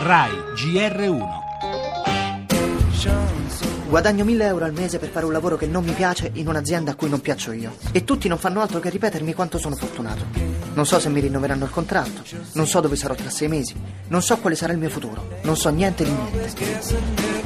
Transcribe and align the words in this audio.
RAI 0.00 0.30
GR1 0.54 1.26
Guadagno 3.88 4.22
1000 4.22 4.44
euro 4.44 4.64
al 4.64 4.72
mese 4.72 4.98
per 4.98 5.08
fare 5.08 5.26
un 5.26 5.32
lavoro 5.32 5.56
che 5.56 5.66
non 5.66 5.82
mi 5.82 5.90
piace 5.92 6.30
in 6.34 6.46
un'azienda 6.46 6.92
a 6.92 6.94
cui 6.94 7.08
non 7.08 7.20
piaccio 7.20 7.50
io. 7.50 7.74
E 7.90 8.04
tutti 8.04 8.28
non 8.28 8.38
fanno 8.38 8.60
altro 8.60 8.78
che 8.78 8.90
ripetermi 8.90 9.34
quanto 9.34 9.58
sono 9.58 9.74
fortunato. 9.74 10.26
Non 10.74 10.86
so 10.86 11.00
se 11.00 11.08
mi 11.08 11.18
rinnoveranno 11.18 11.64
il 11.64 11.70
contratto, 11.70 12.22
non 12.52 12.68
so 12.68 12.80
dove 12.80 12.94
sarò 12.94 13.14
tra 13.14 13.28
sei 13.28 13.48
mesi, 13.48 13.74
non 14.08 14.22
so 14.22 14.36
quale 14.38 14.54
sarà 14.54 14.72
il 14.72 14.78
mio 14.78 14.90
futuro, 14.90 15.40
non 15.42 15.56
so 15.56 15.70
niente 15.70 16.04
di 16.04 16.12
niente. 16.12 17.37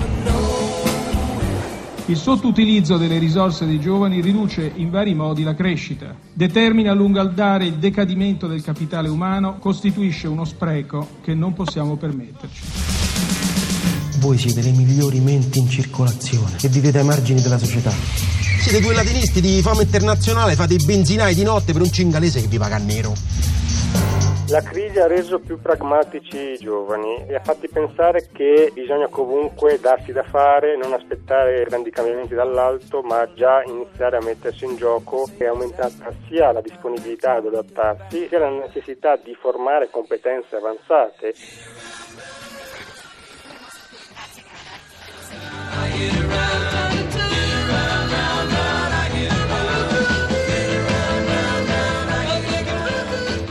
Il 2.13 2.19
sottoutilizzo 2.19 2.99
delle 2.99 3.17
risorse 3.17 3.65
dei 3.65 3.81
giovani 3.81 4.21
riduce 4.21 4.71
in 4.75 4.91
vari 4.91 5.15
modi 5.15 5.45
la 5.45 5.55
crescita, 5.55 6.15
determina 6.31 6.91
a 6.91 6.95
lungo 6.95 7.21
andare 7.21 7.65
il 7.65 7.77
decadimento 7.77 8.47
del 8.47 8.63
capitale 8.63 9.09
umano, 9.09 9.57
costituisce 9.59 10.29
uno 10.29 10.45
spreco 10.45 11.09
che 11.23 11.33
non 11.33 11.55
possiamo 11.55 11.97
permetterci. 11.97 12.61
Voi 14.19 14.37
siete 14.37 14.61
le 14.61 14.73
migliori 14.73 15.21
menti 15.21 15.59
in 15.59 15.71
circolazione 15.71 16.59
e 16.61 16.69
vivete 16.69 16.99
ai 16.99 17.07
margini 17.07 17.41
della 17.41 17.57
società. 17.57 17.93
Siete 18.61 18.83
due 18.83 18.93
latinisti 18.93 19.41
di 19.41 19.63
fama 19.63 19.81
internazionale, 19.81 20.55
fate 20.55 20.75
i 20.75 20.85
benzinai 20.85 21.35
di 21.35 21.45
notte 21.45 21.73
per 21.73 21.81
un 21.81 21.91
cingalese 21.91 22.43
che 22.43 22.47
vi 22.47 22.59
paga 22.59 22.77
nero. 22.77 23.15
La 24.53 24.61
crisi 24.61 24.99
ha 24.99 25.07
reso 25.07 25.39
più 25.39 25.59
pragmatici 25.63 26.37
i 26.37 26.59
giovani 26.59 27.25
e 27.27 27.35
ha 27.37 27.41
fatti 27.41 27.69
pensare 27.69 28.29
che 28.31 28.71
bisogna 28.75 29.09
comunque 29.09 29.81
darsi 29.81 30.13
da 30.13 30.25
fare, 30.25 30.77
non 30.77 30.93
aspettare 30.93 31.65
grandi 31.65 31.91
cambiamenti 31.91 32.35
dall'alto, 32.35 33.01
ma 33.01 33.27
già 33.33 33.63
iniziare 33.63 34.19
a 34.19 34.23
mettersi 34.23 34.67
in 34.67 34.77
gioco 34.77 35.27
e 35.39 35.47
aumentata 35.47 36.13
sia 36.29 36.53
la 36.53 36.61
disponibilità 36.61 37.37
ad 37.37 37.47
adattarsi, 37.47 38.29
sia 38.29 38.41
la 38.41 38.51
necessità 38.51 39.17
di 39.17 39.35
formare 39.35 39.89
competenze 39.89 40.57
avanzate. 40.57 41.33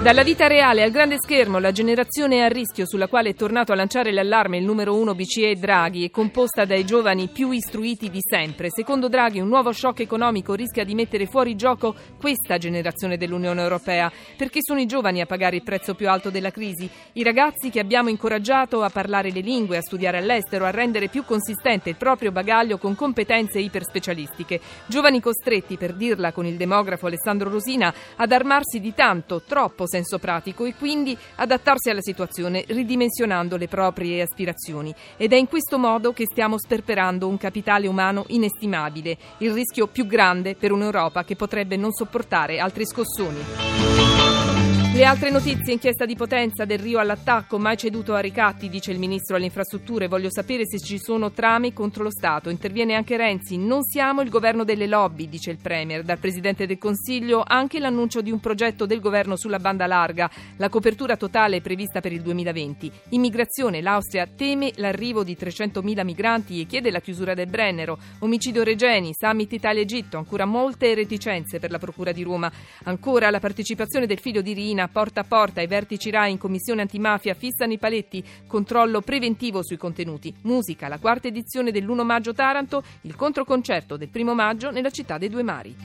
Dalla 0.02 0.24
vita 0.24 0.48
reale 0.48 0.82
al 0.82 0.90
grande 0.90 1.18
schermo, 1.20 1.60
la 1.60 1.72
generazione 1.72 2.44
a 2.44 2.48
rischio 2.48 2.88
sulla 2.88 3.08
quale 3.08 3.30
è 3.30 3.36
tornato 3.36 3.72
a 3.72 3.76
lanciare 3.76 4.12
l'allarme 4.12 4.58
il 4.58 4.66
numero 4.66 4.96
uno 4.96 5.14
BCE 5.14 5.54
Draghi 5.58 6.06
è 6.06 6.10
composta 6.10 6.66
dai 6.66 6.84
giovani 6.84 7.28
più 7.28 7.52
istruiti 7.52 8.10
di 8.10 8.18
sempre. 8.20 8.70
Secondo 8.72 9.10
Draghi 9.10 9.40
un 9.40 9.48
nuovo 9.48 9.72
shock 9.72 10.00
economico 10.00 10.56
rischia 10.56 10.84
di 10.84 10.96
mettere 10.96 11.28
fuori 11.28 11.56
gioco 11.56 11.94
questa 12.20 12.58
generazione 12.58 13.16
dell'Unione 13.16 13.62
Europea, 13.62 14.12
perché 14.36 14.62
sono 14.64 14.80
i 14.80 14.88
giovani 14.88 15.22
a 15.22 15.28
pagare 15.28 15.58
il 15.58 15.64
prezzo 15.64 15.94
più 15.94 16.10
alto 16.10 16.32
della 16.32 16.50
crisi, 16.50 16.90
i 17.14 17.22
ragazzi 17.22 17.70
che 17.70 17.80
abbiamo 17.80 18.10
incoraggiato 18.10 18.82
a 18.82 18.90
parlare 18.90 19.30
le 19.30 19.42
lingue, 19.42 19.78
a 19.78 19.82
studiare 19.82 20.18
all'estero, 20.18 20.66
a 20.66 20.72
rendere 20.72 21.10
più 21.10 21.24
consistente 21.26 21.90
il 21.90 21.96
proprio 21.96 22.32
bagaglio 22.32 22.80
con 22.80 22.96
competenze 22.96 23.60
iperspecialistiche. 23.60 24.60
Giovani 24.88 25.22
costretti, 25.22 25.78
per 25.78 25.94
dirla 25.94 26.32
con 26.32 26.48
il 26.48 26.58
demografo 26.58 27.06
Alessandro 27.06 27.52
Rosina, 27.52 27.94
ad 28.16 28.32
armarsi 28.32 28.80
di 28.80 28.96
tanto, 28.96 29.44
troppo 29.46 29.90
senso 29.92 30.18
pratico 30.18 30.64
e 30.64 30.74
quindi 30.74 31.18
adattarsi 31.36 31.90
alla 31.90 32.02
situazione 32.02 32.64
ridimensionando 32.68 33.58
le 33.58 33.68
proprie 33.68 34.22
aspirazioni. 34.22 34.96
Ed 35.18 35.34
è 35.34 35.36
in 35.36 35.48
questo 35.48 35.78
modo 35.78 36.14
che 36.14 36.26
stiamo 36.26 36.58
sperperando 36.58 37.28
un 37.28 37.38
capitale 37.38 37.88
umano 37.88 38.24
inestimabile, 38.30 39.18
il 39.40 39.52
rischio 39.52 39.88
più 39.88 40.08
grande 40.08 40.56
per 40.56 40.72
un'Europa 40.72 41.26
che 41.26 41.36
potrebbe 41.36 41.76
non 41.76 41.92
sopportare 41.92 42.60
altri 42.60 42.86
scossoni. 42.86 44.51
Le 44.94 45.06
altre 45.06 45.32
notizie, 45.32 45.72
inchiesta 45.72 46.06
di 46.06 46.18
potenza 46.18 46.66
del 46.66 46.78
Rio 46.78 47.00
all'attacco, 47.00 47.58
mai 47.58 47.78
ceduto 47.78 48.14
a 48.14 48.20
ricatti, 48.20 48.68
dice 48.68 48.92
il 48.92 49.00
ministro 49.00 49.38
alle 49.38 49.46
infrastrutture. 49.46 50.10
Voglio 50.10 50.30
sapere 50.30 50.68
se 50.68 50.80
ci 50.80 51.00
sono 51.00 51.32
trame 51.32 51.72
contro 51.72 52.04
lo 52.04 52.12
Stato. 52.12 52.50
Interviene 52.50 52.96
anche 52.96 53.16
Renzi. 53.16 53.58
Non 53.58 53.84
siamo 53.84 54.20
il 54.20 54.30
governo 54.30 54.66
delle 54.66 54.88
lobby, 54.88 55.30
dice 55.30 55.50
il 55.50 55.60
Premier. 55.62 56.04
Dal 56.04 56.20
Presidente 56.20 56.68
del 56.68 56.78
Consiglio 56.78 57.42
anche 57.48 57.80
l'annuncio 57.80 58.22
di 58.22 58.32
un 58.32 58.42
progetto 58.42 58.86
del 58.86 59.00
governo 59.00 59.38
sulla 59.38 59.60
banda 59.60 59.88
larga. 59.88 60.30
La 60.58 60.68
copertura 60.68 61.16
totale 61.16 61.56
è 61.56 61.62
prevista 61.62 62.02
per 62.02 62.12
il 62.12 62.22
2020. 62.22 62.92
Immigrazione, 63.12 63.82
l'Austria 63.82 64.28
teme 64.28 64.74
l'arrivo 64.76 65.24
di 65.24 65.38
300.000 65.40 66.04
migranti 66.04 66.60
e 66.60 66.66
chiede 66.66 66.92
la 66.92 67.00
chiusura 67.00 67.34
del 67.34 67.48
Brennero. 67.48 67.98
Omicidio 68.20 68.62
Regeni, 68.62 69.14
summit 69.18 69.54
Italia-Egitto, 69.54 70.18
ancora 70.18 70.44
molte 70.44 70.94
reticenze 70.94 71.60
per 71.60 71.72
la 71.72 71.80
Procura 71.80 72.12
di 72.12 72.24
Roma. 72.24 72.52
Ancora 72.84 73.30
la 73.30 73.40
partecipazione 73.40 74.06
del 74.06 74.20
figlio 74.20 74.42
di 74.42 74.52
Rina 74.52 74.81
porta 74.88 75.22
a 75.22 75.24
porta. 75.24 75.62
I 75.62 75.68
vertici 75.68 76.10
RAI 76.10 76.32
in 76.32 76.38
commissione 76.38 76.82
antimafia 76.82 77.34
fissano 77.34 77.74
i 77.74 77.78
paletti, 77.78 78.24
controllo 78.48 79.02
preventivo 79.02 79.64
sui 79.64 79.78
contenuti. 79.78 80.34
Musica, 80.42 80.88
la 80.88 81.00
quarta 81.00 81.28
edizione 81.28 81.72
dell'1 81.72 82.04
maggio 82.04 82.34
Taranto, 82.34 82.84
il 83.02 83.16
controconcerto 83.16 83.98
del 83.98 84.10
primo 84.10 84.34
maggio 84.34 84.72
nella 84.72 84.90
città 84.90 85.18
dei 85.18 85.30
due 85.30 85.44
mari. 85.44 85.76